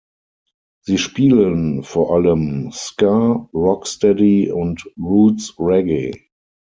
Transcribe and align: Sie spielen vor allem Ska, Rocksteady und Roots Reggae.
Sie 0.83 0.97
spielen 0.97 1.83
vor 1.83 2.15
allem 2.15 2.71
Ska, 2.71 3.47
Rocksteady 3.53 4.51
und 4.51 4.91
Roots 4.99 5.53
Reggae. 5.59 6.09